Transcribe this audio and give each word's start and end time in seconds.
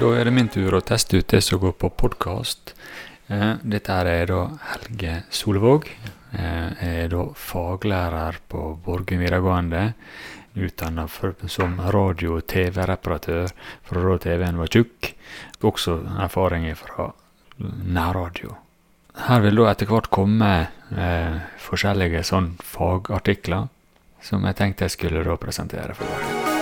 Da 0.00 0.10
er 0.12 0.28
det 0.28 0.32
min 0.36 0.48
tur 0.52 0.74
å 0.76 0.82
teste 0.84 1.16
ut 1.20 1.28
det 1.32 1.40
som 1.44 1.60
går 1.62 1.72
på 1.80 1.88
podkast. 2.02 2.74
Eh, 3.32 3.56
Dette 3.64 3.94
her 3.96 4.08
er 4.10 4.26
da 4.30 4.40
Helge 4.72 5.14
Solvåg. 5.32 5.88
Eh, 6.36 6.68
jeg 6.82 7.04
er 7.06 7.12
da 7.14 7.22
faglærer 7.32 8.38
på 8.48 8.64
Borgen 8.84 9.22
videregående. 9.24 9.94
Utdanna 10.56 11.06
som 11.48 11.78
radio- 11.92 12.36
og 12.36 12.46
TV-reparatør 12.48 13.50
fra 13.84 14.04
da 14.08 14.18
TV-en 14.18 14.60
var 14.60 14.72
tjukk. 14.72 15.12
Også 15.62 15.98
erfaring 16.20 16.68
fra 16.76 17.10
nærradio. 17.58 18.56
Her 19.16 19.40
vil 19.40 19.56
da 19.56 19.70
etter 19.72 19.88
hvert 19.88 20.10
komme 20.12 20.50
eh, 20.92 21.40
forskjellige 21.68 22.20
sånn 22.24 22.52
fagartikler 22.60 23.68
som 24.20 24.44
jeg 24.44 24.56
tenkte 24.56 24.84
jeg 24.84 24.96
skulle 24.98 25.24
da 25.24 25.36
presentere 25.40 25.94
for 25.96 26.04
dere. 26.04 26.55